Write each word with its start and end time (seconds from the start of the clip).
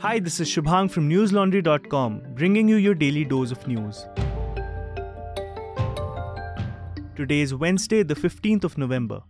Hi, 0.00 0.20
this 0.20 0.38
is 0.38 0.48
Shubang 0.48 0.88
from 0.88 1.10
newslaundry.com, 1.10 2.22
bringing 2.36 2.68
you 2.68 2.76
your 2.76 2.94
daily 2.94 3.24
dose 3.24 3.50
of 3.50 3.66
news. 3.66 4.06
Today 7.16 7.40
is 7.40 7.52
Wednesday, 7.52 8.04
the 8.04 8.14
15th 8.14 8.62
of 8.62 8.78
November. 8.78 9.22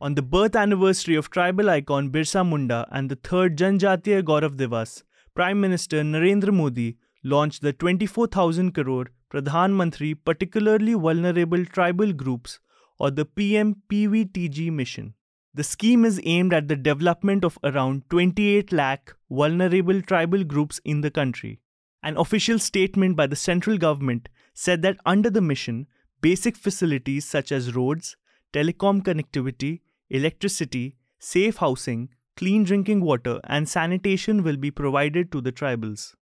On 0.00 0.14
the 0.14 0.22
birth 0.22 0.56
anniversary 0.56 1.16
of 1.16 1.28
tribal 1.28 1.68
icon 1.68 2.08
Birsa 2.08 2.48
Munda 2.48 2.86
and 2.92 3.10
the 3.10 3.16
third 3.16 3.58
Janjatiya 3.58 4.22
Gaurav 4.22 4.56
Divas, 4.56 5.02
Prime 5.34 5.60
Minister 5.60 6.02
Narendra 6.02 6.50
Modi 6.50 6.96
launched 7.22 7.60
the 7.60 7.74
24,000 7.74 8.72
crore 8.72 9.08
Pradhan 9.30 9.74
Mantri 9.74 10.16
Particularly 10.24 10.94
Vulnerable 10.94 11.66
Tribal 11.66 12.14
Groups 12.14 12.58
or 12.98 13.10
the 13.10 13.26
PM 13.26 13.82
PVTG 13.90 14.72
mission. 14.72 15.12
The 15.56 15.62
scheme 15.62 16.04
is 16.04 16.20
aimed 16.24 16.52
at 16.52 16.66
the 16.66 16.74
development 16.74 17.44
of 17.44 17.60
around 17.62 18.10
28 18.10 18.72
lakh 18.72 19.14
vulnerable 19.30 20.02
tribal 20.02 20.42
groups 20.42 20.80
in 20.84 21.00
the 21.00 21.12
country. 21.12 21.60
An 22.02 22.16
official 22.16 22.58
statement 22.58 23.16
by 23.16 23.28
the 23.28 23.36
central 23.36 23.78
government 23.78 24.28
said 24.52 24.82
that 24.82 24.96
under 25.06 25.30
the 25.30 25.40
mission, 25.40 25.86
basic 26.20 26.56
facilities 26.56 27.24
such 27.24 27.52
as 27.52 27.76
roads, 27.76 28.16
telecom 28.52 29.00
connectivity, 29.02 29.80
electricity, 30.10 30.96
safe 31.20 31.58
housing, 31.58 32.08
clean 32.36 32.64
drinking 32.64 33.00
water, 33.00 33.40
and 33.44 33.68
sanitation 33.68 34.42
will 34.42 34.56
be 34.56 34.72
provided 34.72 35.30
to 35.30 35.40
the 35.40 35.52
tribals. 35.52 36.14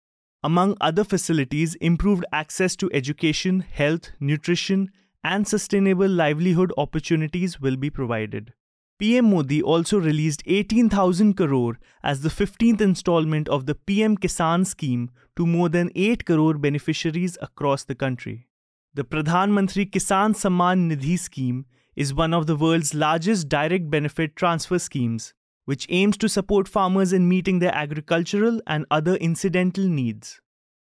Among 0.44 0.76
other 0.82 1.06
facilities, 1.06 1.76
improved 1.76 2.26
access 2.34 2.76
to 2.76 2.90
education, 2.92 3.62
health, 3.62 4.12
nutrition, 4.20 4.92
and 5.24 5.48
sustainable 5.48 6.10
livelihood 6.10 6.74
opportunities 6.78 7.62
will 7.62 7.78
be 7.78 7.90
provided. 7.90 8.54
PM 9.02 9.32
Modi 9.32 9.64
also 9.64 10.00
released 10.00 10.44
18,000 10.46 11.34
crore 11.34 11.80
as 12.04 12.22
the 12.22 12.30
15th 12.30 12.82
installment 12.82 13.50
of 13.50 13.66
the 13.66 13.74
PM 13.74 14.16
Kisan 14.16 14.64
scheme 14.64 15.10
to 15.36 15.48
more 15.48 15.70
than 15.70 15.90
8 15.96 16.24
crore 16.24 16.54
beneficiaries 16.54 17.36
across 17.42 17.84
the 17.84 17.96
country. 17.96 18.48
The 18.94 19.04
Pradhan 19.04 19.54
Mantri 19.54 19.90
Kisan 19.90 20.36
Samman 20.36 20.92
Nidhi 20.92 21.18
scheme 21.18 21.66
is 21.96 22.14
one 22.14 22.32
of 22.32 22.46
the 22.46 22.56
world's 22.56 22.94
largest 22.94 23.50
direct 23.50 23.90
benefit 23.90 24.36
transfer 24.36 24.78
schemes, 24.78 25.34
which 25.66 25.88
aims 25.90 26.16
to 26.18 26.30
support 26.30 26.68
farmers 26.68 27.12
in 27.12 27.28
meeting 27.28 27.58
their 27.58 27.74
agricultural 27.74 28.62
and 28.68 28.86
other 28.92 29.16
incidental 29.16 29.86
needs. 29.86 30.42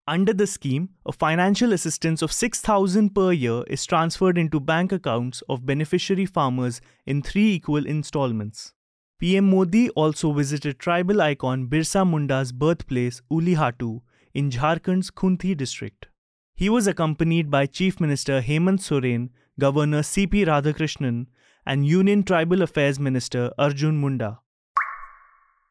Under 0.08 0.32
the 0.32 0.46
scheme, 0.46 0.88
a 1.04 1.12
financial 1.12 1.74
assistance 1.74 2.22
of 2.22 2.32
6000 2.32 3.14
per 3.14 3.30
year 3.30 3.62
is 3.66 3.84
transferred 3.84 4.38
into 4.38 4.58
bank 4.58 4.90
accounts 4.90 5.42
of 5.50 5.66
beneficiary 5.66 6.24
farmers 6.24 6.80
in 7.04 7.20
3 7.20 7.42
equal 7.56 7.84
installments. 7.84 8.72
PM 9.18 9.50
Modi 9.50 9.90
also 9.90 10.32
visited 10.32 10.78
tribal 10.78 11.20
icon 11.20 11.66
Birsa 11.66 12.06
Munda's 12.10 12.52
birthplace 12.52 13.20
Ulihatu 13.30 14.00
in 14.32 14.48
Jharkhand's 14.50 15.10
Khunti 15.10 15.54
district. 15.54 16.06
He 16.54 16.70
was 16.70 16.86
accompanied 16.86 17.50
by 17.50 17.66
Chief 17.66 18.00
Minister 18.00 18.40
Hemant 18.40 18.80
Soren, 18.80 19.28
Governor 19.60 20.00
CP 20.00 20.46
Radhakrishnan, 20.46 21.26
and 21.66 21.86
Union 21.86 22.22
Tribal 22.22 22.62
Affairs 22.62 22.98
Minister 22.98 23.52
Arjun 23.58 24.00
Munda. 24.00 24.38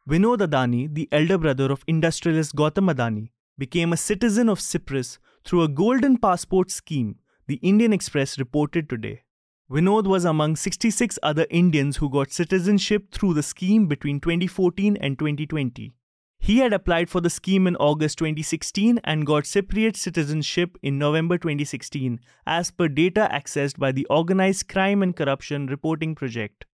Vinod 0.08 0.46
Adani, 0.48 0.94
the 0.94 1.10
elder 1.12 1.40
brother 1.40 1.72
of 1.72 1.84
industrialist 1.88 2.56
Gautam 2.56 2.94
Adani, 2.94 3.32
became 3.58 3.92
a 3.92 3.98
citizen 3.98 4.50
of 4.50 4.62
Cyprus 4.62 5.20
through 5.44 5.64
a 5.64 5.68
golden 5.68 6.18
passport 6.18 6.70
scheme, 6.72 7.16
the 7.48 7.56
Indian 7.56 7.94
Express 7.94 8.38
reported 8.38 8.90
today. 8.90 9.24
Vinod 9.70 10.08
was 10.08 10.24
among 10.24 10.56
66 10.56 11.20
other 11.24 11.46
Indians 11.50 11.98
who 11.98 12.10
got 12.10 12.32
citizenship 12.32 13.12
through 13.12 13.34
the 13.34 13.44
scheme 13.44 13.88
between 13.88 14.20
2014 14.20 14.96
and 14.98 15.20
2020. 15.20 15.94
He 16.40 16.60
had 16.60 16.72
applied 16.72 17.10
for 17.10 17.20
the 17.20 17.30
scheme 17.30 17.68
in 17.68 17.76
August 17.76 18.20
2016 18.20 19.00
and 19.04 19.26
got 19.26 19.44
Cypriot 19.44 19.98
citizenship 19.98 20.78
in 20.82 20.98
November 20.98 21.38
2016, 21.38 22.20
as 22.46 22.72
per 22.72 22.88
data 22.88 23.28
accessed 23.32 23.78
by 23.78 23.92
the 23.92 24.06
Organized 24.06 24.70
Crime 24.70 25.02
and 25.02 25.16
Corruption 25.16 25.68
Reporting 25.68 26.16
Project. 26.16 26.66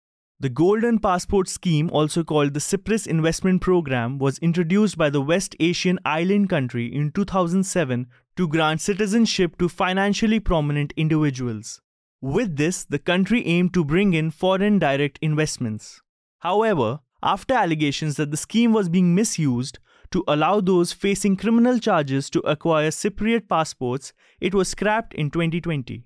The 0.43 0.49
Golden 0.49 0.99
Passport 0.99 1.49
Scheme, 1.49 1.89
also 1.93 2.25
called 2.25 2.53
the 2.53 2.59
Cyprus 2.59 3.07
Investment 3.07 3.63
Program, 3.63 4.19
was 4.19 4.39
introduced 4.39 4.99
by 4.99 5.09
the 5.09 5.21
West 5.21 5.55
Asian 5.61 6.01
island 6.05 6.51
country 6.51 6.93
in 6.93 7.13
2007 7.13 8.09
to 8.37 8.49
grant 8.49 8.81
citizenship 8.81 9.57
to 9.59 9.69
financially 9.69 10.41
prominent 10.41 10.93
individuals. 10.97 11.81
With 12.21 12.57
this, 12.57 12.83
the 12.83 12.99
country 12.99 13.47
aimed 13.47 13.73
to 13.75 13.85
bring 13.85 14.15
in 14.15 14.33
foreign 14.33 14.81
direct 14.81 15.21
investments. 15.23 16.03
However, 16.41 16.99
after 17.23 17.55
allegations 17.55 18.17
that 18.17 18.33
the 18.33 18.37
scheme 18.37 18.73
was 18.73 18.89
being 18.89 19.15
misused 19.15 19.79
to 20.11 20.25
allow 20.27 20.61
those 20.61 20.93
facing 20.93 21.37
criminal 21.37 21.79
charges 21.79 22.29
to 22.31 22.41
acquire 22.41 22.91
Cypriot 22.91 23.49
passports, 23.49 24.13
it 24.41 24.57
was 24.57 24.71
scrapped 24.71 25.15
in 25.15 25.31
2020. 25.31 26.03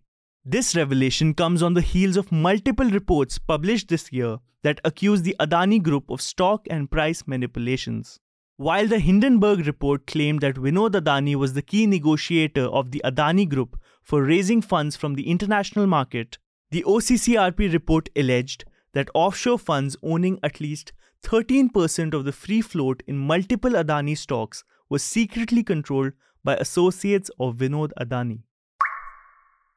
This 0.48 0.76
revelation 0.76 1.34
comes 1.34 1.60
on 1.60 1.74
the 1.74 1.80
heels 1.80 2.16
of 2.16 2.30
multiple 2.30 2.88
reports 2.88 3.36
published 3.36 3.88
this 3.88 4.12
year 4.12 4.38
that 4.62 4.80
accuse 4.84 5.22
the 5.22 5.34
Adani 5.40 5.82
Group 5.82 6.08
of 6.08 6.20
stock 6.20 6.68
and 6.70 6.88
price 6.88 7.24
manipulations. 7.26 8.20
While 8.56 8.86
the 8.86 9.00
Hindenburg 9.00 9.66
report 9.66 10.06
claimed 10.06 10.42
that 10.42 10.54
Vinod 10.54 10.92
Adani 10.92 11.34
was 11.34 11.54
the 11.54 11.62
key 11.62 11.88
negotiator 11.88 12.66
of 12.66 12.92
the 12.92 13.02
Adani 13.04 13.48
Group 13.48 13.76
for 14.04 14.22
raising 14.22 14.62
funds 14.62 14.94
from 14.94 15.14
the 15.14 15.28
international 15.28 15.88
market, 15.88 16.38
the 16.70 16.84
OCCRP 16.84 17.72
report 17.72 18.08
alleged 18.14 18.66
that 18.92 19.10
offshore 19.14 19.58
funds 19.58 19.96
owning 20.00 20.38
at 20.44 20.60
least 20.60 20.92
13% 21.24 22.14
of 22.14 22.24
the 22.24 22.30
free 22.30 22.60
float 22.60 23.02
in 23.08 23.18
multiple 23.18 23.72
Adani 23.72 24.16
stocks 24.16 24.62
was 24.88 25.02
secretly 25.02 25.64
controlled 25.64 26.12
by 26.44 26.54
associates 26.54 27.32
of 27.40 27.56
Vinod 27.56 27.90
Adani. 28.00 28.42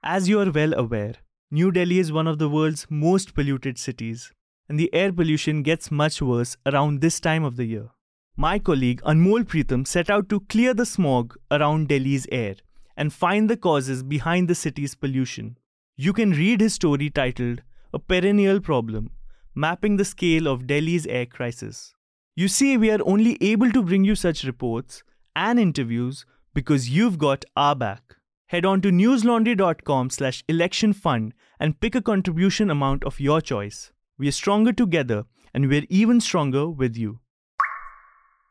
As 0.03 0.29
you 0.29 0.39
are 0.39 0.49
well 0.49 0.73
aware, 0.75 1.15
New 1.51 1.71
Delhi 1.71 1.99
is 1.99 2.09
one 2.09 2.25
of 2.25 2.39
the 2.39 2.47
world's 2.47 2.87
most 2.89 3.33
polluted 3.33 3.77
cities, 3.77 4.31
and 4.69 4.79
the 4.79 4.93
air 4.93 5.11
pollution 5.11 5.61
gets 5.61 5.91
much 5.91 6.21
worse 6.21 6.55
around 6.65 7.01
this 7.01 7.19
time 7.19 7.43
of 7.43 7.57
the 7.57 7.65
year. 7.65 7.89
My 8.37 8.59
colleague 8.59 9.01
Anmol 9.01 9.43
Pritam 9.43 9.85
set 9.85 10.09
out 10.09 10.29
to 10.29 10.39
clear 10.39 10.73
the 10.73 10.85
smog 10.85 11.35
around 11.51 11.89
Delhi's 11.89 12.25
air 12.31 12.55
and 12.95 13.11
find 13.11 13.49
the 13.49 13.57
causes 13.57 14.01
behind 14.01 14.47
the 14.47 14.55
city's 14.55 14.95
pollution. 14.95 15.57
You 15.97 16.13
can 16.13 16.31
read 16.31 16.61
his 16.61 16.75
story 16.75 17.09
titled 17.09 17.61
A 17.93 17.99
Perennial 17.99 18.61
Problem 18.61 19.11
Mapping 19.53 19.97
the 19.97 20.05
Scale 20.05 20.47
of 20.47 20.65
Delhi's 20.65 21.07
Air 21.07 21.25
Crisis. 21.25 21.93
You 22.37 22.47
see, 22.47 22.77
we 22.77 22.89
are 22.89 23.03
only 23.03 23.37
able 23.41 23.69
to 23.73 23.83
bring 23.83 24.05
you 24.05 24.15
such 24.15 24.45
reports 24.45 25.03
and 25.35 25.59
interviews 25.59 26.25
because 26.53 26.89
you've 26.89 27.17
got 27.17 27.43
our 27.57 27.75
back 27.75 28.15
head 28.49 28.65
on 28.65 28.81
to 28.81 28.89
newslaundry.com 28.89 30.09
slash 30.09 30.43
election 30.47 30.91
fund 30.91 31.33
and 31.59 31.79
pick 31.79 31.93
a 31.93 32.01
contribution 32.01 32.71
amount 32.71 33.03
of 33.03 33.19
your 33.19 33.41
choice. 33.41 33.91
We 34.17 34.27
are 34.27 34.31
stronger 34.31 34.73
together 34.73 35.25
and 35.53 35.69
we're 35.69 35.85
even 35.87 36.19
stronger 36.19 36.67
with 36.67 36.97
you. 36.97 37.19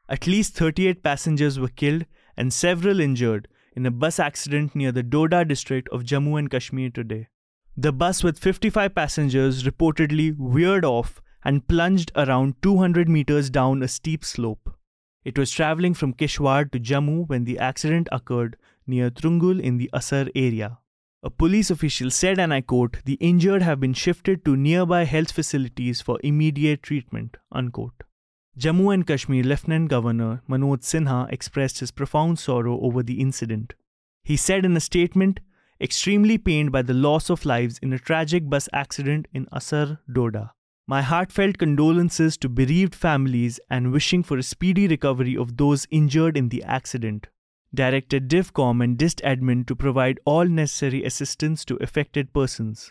At 0.09 0.29
least 0.29 0.55
38 0.55 1.03
passengers 1.03 1.59
were 1.59 1.69
killed 1.69 2.07
and 2.37 2.53
several 2.53 3.01
injured 3.01 3.49
in 3.75 3.87
a 3.87 3.91
bus 3.91 4.21
accident 4.21 4.77
near 4.77 4.93
the 4.93 5.03
Doda 5.03 5.45
district 5.45 5.89
of 5.89 6.05
Jammu 6.05 6.39
and 6.39 6.49
Kashmir 6.49 6.91
today. 6.91 7.27
The 7.77 7.93
bus 7.93 8.23
with 8.23 8.39
55 8.39 8.95
passengers 8.95 9.65
reportedly 9.65 10.35
veered 10.39 10.85
off 10.85 11.21
and 11.45 11.67
plunged 11.67 12.13
around 12.15 12.55
200 12.63 13.09
meters 13.09 13.51
down 13.51 13.83
a 13.83 13.89
steep 13.89 14.25
slope. 14.25 14.78
It 15.25 15.39
was 15.39 15.51
traveling 15.51 15.95
from 15.95 16.15
Kishtwar 16.15 16.71
to 16.73 16.79
Jammu 16.79 17.29
when 17.29 17.45
the 17.45 17.59
accident 17.59 18.09
occurred 18.13 18.57
near 18.87 19.11
Trungal 19.11 19.61
in 19.61 19.77
the 19.77 19.91
Assar 19.93 20.29
area. 20.35 20.79
A 21.23 21.31
police 21.31 21.71
official 21.71 22.11
said, 22.11 22.39
and 22.39 22.55
I 22.55 22.61
quote, 22.61 22.99
the 23.05 23.15
injured 23.15 23.63
have 23.63 23.81
been 23.81 23.93
shifted 23.93 24.45
to 24.45 24.57
nearby 24.57 25.05
health 25.05 25.33
facilities 25.33 26.01
for 26.01 26.21
immediate 26.23 26.83
treatment. 26.83 27.37
Unquote. 27.51 28.05
Jammu 28.57 28.95
and 28.95 29.07
Kashmir 29.07 29.43
Lieutenant 29.43 29.89
Governor 29.89 30.43
Manoj 30.49 30.79
Sinha 30.83 31.31
expressed 31.33 31.81
his 31.81 31.91
profound 31.91 32.39
sorrow 32.39 32.81
over 32.81 33.03
the 33.03 33.21
incident. 33.21 33.75
He 34.23 34.37
said 34.37 34.65
in 34.65 34.77
a 34.77 34.81
statement, 34.81 35.41
extremely 35.81 36.39
pained 36.39 36.73
by 36.73 36.83
the 36.83 36.95
loss 36.95 37.31
of 37.31 37.45
lives 37.45 37.79
in 37.83 37.93
a 37.93 37.99
tragic 37.99 38.49
bus 38.49 38.69
accident 38.73 39.27
in 39.33 39.47
Assar 39.53 40.01
Doda. 40.13 40.53
My 40.91 41.03
heartfelt 41.03 41.59
condolences 41.59 42.39
to 42.39 42.49
bereaved 42.49 42.95
families 42.95 43.61
and 43.69 43.93
wishing 43.93 44.23
for 44.23 44.39
a 44.39 44.43
speedy 44.43 44.89
recovery 44.89 45.37
of 45.37 45.59
those 45.59 45.87
injured 45.91 46.35
in 46.35 46.49
the 46.49 46.65
accident 46.65 47.27
directed 47.75 48.27
DIVCOM 48.27 48.83
and 48.83 48.97
DIST 48.97 49.21
admin 49.23 49.67
to 49.67 49.77
provide 49.77 50.19
all 50.25 50.47
necessary 50.47 51.05
assistance 51.05 51.67
to 51.67 51.77
affected 51.83 52.33
persons. 52.33 52.91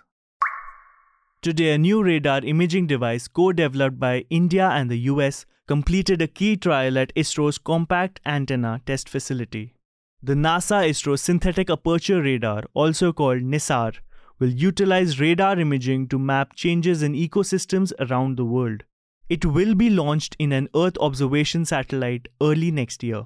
Today, 1.41 1.73
a 1.73 1.79
new 1.79 2.03
radar 2.03 2.45
imaging 2.45 2.85
device 2.85 3.27
co 3.27 3.51
developed 3.51 3.99
by 3.99 4.25
India 4.29 4.69
and 4.69 4.91
the 4.91 4.99
US 5.13 5.47
completed 5.67 6.21
a 6.21 6.27
key 6.27 6.55
trial 6.55 6.99
at 6.99 7.15
ISRO's 7.15 7.57
Compact 7.57 8.19
Antenna 8.27 8.79
Test 8.85 9.09
Facility. 9.09 9.73
The 10.21 10.35
NASA 10.35 10.87
ISRO 10.87 11.17
Synthetic 11.17 11.71
Aperture 11.71 12.21
Radar, 12.21 12.65
also 12.75 13.11
called 13.11 13.41
NISAR, 13.41 13.93
will 14.39 14.49
utilize 14.49 15.19
radar 15.19 15.59
imaging 15.59 16.07
to 16.07 16.19
map 16.19 16.53
changes 16.55 17.01
in 17.01 17.13
ecosystems 17.13 17.91
around 17.99 18.37
the 18.37 18.45
world. 18.45 18.83
It 19.29 19.45
will 19.45 19.75
be 19.75 19.89
launched 19.89 20.35
in 20.39 20.51
an 20.51 20.69
Earth 20.75 20.97
observation 20.99 21.65
satellite 21.65 22.27
early 22.41 22.71
next 22.71 23.03
year. 23.03 23.23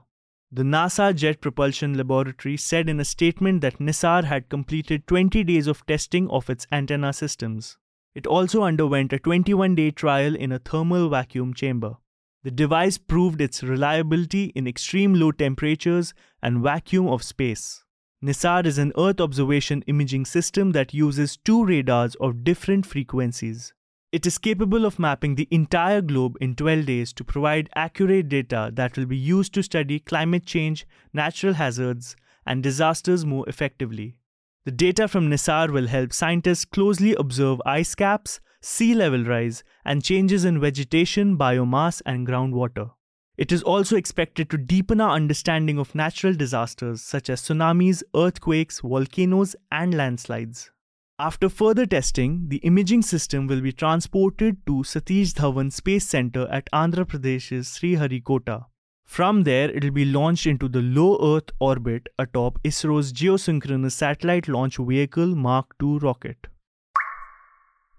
The 0.52 0.63
NASA 0.63 1.16
Jet 1.16 1.40
Propulsion 1.40 1.96
Laboratory 1.96 2.58
said 2.58 2.90
in 2.90 3.00
a 3.00 3.06
statement 3.06 3.62
that 3.62 3.80
NISAR 3.80 4.25
had 4.25 4.50
completed 4.50 5.08
20 5.08 5.44
days 5.44 5.68
of 5.68 5.86
testing 5.86 6.30
of 6.30 6.50
its 6.50 6.68
antenna 6.72 7.13
systems. 7.13 7.78
It 8.16 8.28
also 8.28 8.63
underwent 8.63 9.13
a 9.13 9.19
21 9.19 9.75
day 9.75 9.92
trial 9.92 10.36
in 10.36 10.52
a 10.52 10.60
thermal 10.60 11.08
vacuum 11.08 11.54
chamber. 11.54 11.96
The 12.44 12.52
device 12.52 12.98
proved 12.98 13.40
its 13.40 13.63
reliability 13.63 14.46
in 14.56 14.68
extreme 14.68 15.13
low 15.13 15.31
temperatures 15.31 16.13
and 16.42 16.63
vacuum 16.63 17.08
of 17.08 17.24
space. 17.24 17.86
NISAR 18.24 18.68
is 18.68 18.78
an 18.78 18.94
Earth 19.00 19.20
observation 19.20 19.84
imaging 19.88 20.26
system 20.26 20.74
that 20.74 20.94
uses 20.94 21.38
two 21.38 21.66
radars 21.66 22.14
of 22.22 22.44
different 22.44 22.86
frequencies. 22.86 23.74
It 24.12 24.28
is 24.28 24.38
capable 24.38 24.86
of 24.86 25.00
mapping 25.00 25.34
the 25.34 25.48
entire 25.50 26.02
globe 26.02 26.38
in 26.40 26.54
12 26.54 26.86
days 26.86 27.14
to 27.14 27.24
provide 27.24 27.72
accurate 27.76 28.30
data 28.30 28.70
that 28.74 28.96
will 28.96 29.08
be 29.08 29.18
used 29.18 29.56
to 29.56 29.64
study 29.64 30.00
climate 30.00 30.46
change, 30.46 30.86
natural 31.14 31.56
hazards, 31.56 32.16
and 32.46 32.62
disasters 32.62 33.26
more 33.26 33.50
effectively. 33.50 34.18
The 34.66 34.72
data 34.72 35.08
from 35.08 35.28
NISAR 35.28 35.72
will 35.72 35.88
help 35.88 36.14
scientists 36.14 36.66
closely 36.66 37.16
observe 37.16 37.60
ice 37.66 37.96
caps, 37.96 38.40
sea 38.62 38.94
level 38.94 39.24
rise, 39.24 39.64
and 39.84 40.04
changes 40.04 40.46
in 40.46 40.62
vegetation, 40.62 41.40
biomass, 41.40 42.04
and 42.06 42.28
groundwater. 42.28 42.92
It 43.38 43.51
is 43.51 43.63
also 43.63 43.95
expected 43.95 44.50
to 44.50 44.57
deepen 44.57 45.00
our 45.00 45.12
understanding 45.12 45.80
of 45.80 45.95
natural 45.95 46.33
disasters 46.33 47.01
such 47.01 47.30
as 47.30 47.42
tsunamis, 47.42 48.04
earthquakes, 48.16 48.81
volcanoes, 48.81 49.56
and 49.72 49.94
landslides. 49.94 50.69
After 51.18 51.50
further 51.50 51.86
testing, 51.86 52.50
the 52.50 52.57
imaging 52.57 53.04
system 53.04 53.48
will 53.48 53.62
be 53.62 53.72
transported 53.72 54.57
to 54.66 54.83
Satish 54.83 55.33
Dhawan 55.33 55.72
Space 55.72 56.07
Center 56.07 56.48
at 56.51 56.68
Andhra 56.74 57.06
Pradesh's 57.06 57.68
Sriharikota. 57.68 58.66
From 59.06 59.44
there, 59.44 59.69
it 59.69 59.84
will 59.84 59.92
be 59.92 60.06
launched 60.06 60.48
into 60.48 60.68
the 60.68 60.81
low 60.81 61.18
Earth 61.36 61.51
orbit 61.60 62.10
atop 62.18 62.60
ISRO's 62.63 63.13
Geosynchronous 63.13 63.92
Satellite 63.92 64.48
Launch 64.48 64.77
Vehicle 64.77 65.36
Mark 65.36 65.75
II 65.81 66.00
rocket. 66.00 66.48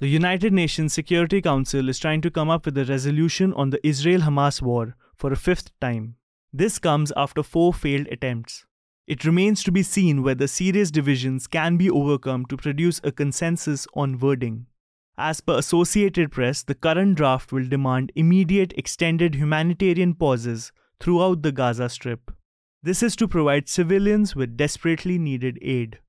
The 0.01 0.09
United 0.09 0.53
Nations 0.53 0.93
Security 0.93 1.41
Council 1.41 1.89
is 1.89 1.99
trying 1.99 2.23
to 2.23 2.31
come 2.31 2.51
up 2.51 2.67
with 2.67 2.77
a 2.77 2.85
resolution 2.85 3.53
on 3.55 3.71
the 3.71 3.87
Israel 3.87 4.23
Hamas 4.23 4.61
war 4.61 4.97
for 5.23 5.33
a 5.33 5.37
fifth 5.37 5.71
time. 5.81 6.17
This 6.53 6.81
comes 6.81 7.13
after 7.17 7.45
four 7.45 7.73
failed 7.73 8.09
attempts. 8.11 8.67
It 9.07 9.25
remains 9.25 9.63
to 9.63 9.71
be 9.71 9.85
seen 9.85 10.25
whether 10.25 10.49
serious 10.49 10.91
divisions 10.91 11.47
can 11.47 11.77
be 11.77 11.89
overcome 11.89 12.45
to 12.47 12.57
produce 12.57 13.01
a 13.05 13.13
consensus 13.13 13.87
on 13.95 14.19
wording. 14.19 14.67
As 15.17 15.41
per 15.41 15.59
Associated 15.59 16.33
Press, 16.33 16.65
the 16.65 16.75
current 16.75 17.15
draft 17.15 17.53
will 17.53 17.69
demand 17.69 18.11
immediate 18.17 18.73
extended 18.77 19.37
humanitarian 19.37 20.15
pauses 20.15 20.73
throughout 20.99 21.43
the 21.43 21.53
Gaza 21.53 21.89
Strip. 21.89 22.33
This 22.83 23.01
is 23.01 23.15
to 23.15 23.29
provide 23.29 23.69
civilians 23.69 24.35
with 24.35 24.57
desperately 24.57 25.19
needed 25.19 25.57
aid. 25.63 26.01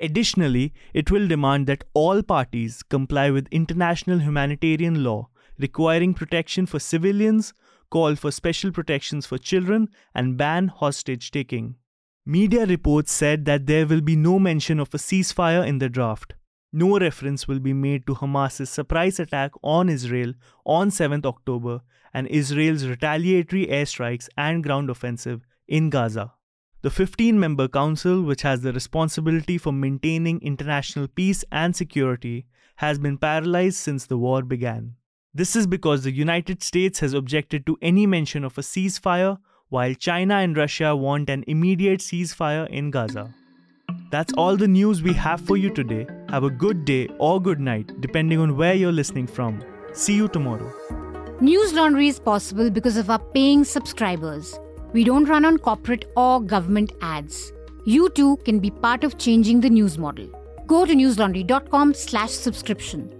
Additionally, 0.00 0.72
it 0.94 1.10
will 1.10 1.26
demand 1.26 1.66
that 1.66 1.82
all 1.92 2.22
parties 2.22 2.84
comply 2.84 3.32
with 3.32 3.48
international 3.50 4.20
humanitarian 4.20 5.02
law 5.02 5.28
requiring 5.60 6.14
protection 6.14 6.66
for 6.66 6.78
civilians, 6.78 7.52
call 7.90 8.14
for 8.14 8.30
special 8.30 8.70
protections 8.70 9.26
for 9.26 9.38
children, 9.38 9.88
and 10.14 10.36
ban 10.36 10.68
hostage 10.68 11.30
taking. 11.30 11.76
Media 12.24 12.66
reports 12.66 13.12
said 13.12 13.44
that 13.44 13.66
there 13.66 13.86
will 13.86 14.00
be 14.00 14.16
no 14.16 14.38
mention 14.38 14.78
of 14.78 14.94
a 14.94 14.98
ceasefire 14.98 15.66
in 15.66 15.78
the 15.78 15.88
draft. 15.88 16.34
No 16.72 16.98
reference 16.98 17.48
will 17.48 17.58
be 17.58 17.72
made 17.72 18.06
to 18.06 18.14
Hamas's 18.14 18.70
surprise 18.70 19.18
attack 19.18 19.50
on 19.62 19.88
Israel 19.88 20.34
on 20.64 20.90
7th 20.90 21.26
October 21.26 21.80
and 22.14 22.28
Israel's 22.28 22.86
retaliatory 22.86 23.66
airstrikes 23.66 24.28
and 24.36 24.62
ground 24.62 24.90
offensive 24.90 25.40
in 25.66 25.90
Gaza. 25.90 26.32
The 26.82 26.90
15 26.90 27.38
member 27.38 27.68
council, 27.68 28.22
which 28.22 28.42
has 28.42 28.62
the 28.62 28.72
responsibility 28.72 29.58
for 29.58 29.72
maintaining 29.72 30.40
international 30.40 31.08
peace 31.08 31.44
and 31.50 31.74
security, 31.74 32.46
has 32.76 32.98
been 32.98 33.18
paralyzed 33.18 33.76
since 33.76 34.06
the 34.06 34.16
war 34.16 34.42
began. 34.42 34.94
This 35.32 35.54
is 35.54 35.68
because 35.68 36.02
the 36.02 36.10
United 36.10 36.60
States 36.60 36.98
has 36.98 37.14
objected 37.14 37.64
to 37.66 37.78
any 37.80 38.04
mention 38.04 38.44
of 38.44 38.58
a 38.58 38.62
ceasefire 38.62 39.38
while 39.68 39.94
China 39.94 40.34
and 40.34 40.56
Russia 40.56 40.96
want 40.96 41.30
an 41.30 41.44
immediate 41.46 42.00
ceasefire 42.00 42.68
in 42.68 42.90
Gaza. 42.90 43.32
That's 44.10 44.32
all 44.36 44.56
the 44.56 44.66
news 44.66 45.04
we 45.04 45.12
have 45.12 45.40
for 45.40 45.56
you 45.56 45.70
today. 45.70 46.08
Have 46.30 46.42
a 46.42 46.50
good 46.50 46.84
day 46.84 47.08
or 47.18 47.40
good 47.40 47.60
night, 47.60 48.00
depending 48.00 48.40
on 48.40 48.56
where 48.56 48.74
you're 48.74 48.90
listening 48.90 49.28
from. 49.28 49.62
See 49.92 50.16
you 50.16 50.26
tomorrow. 50.26 50.72
News 51.40 51.72
Laundry 51.74 52.08
is 52.08 52.18
possible 52.18 52.68
because 52.68 52.96
of 52.96 53.08
our 53.08 53.20
paying 53.20 53.62
subscribers. 53.62 54.58
We 54.92 55.04
don't 55.04 55.26
run 55.26 55.44
on 55.44 55.58
corporate 55.58 56.06
or 56.16 56.40
government 56.40 56.92
ads. 57.02 57.52
You 57.84 58.08
too 58.08 58.36
can 58.38 58.58
be 58.58 58.72
part 58.72 59.04
of 59.04 59.16
changing 59.16 59.60
the 59.60 59.70
news 59.70 59.96
model. 59.96 60.26
Go 60.66 60.84
to 60.84 60.92
newslaundry.com 60.92 61.94
slash 61.94 62.32
subscription. 62.32 63.19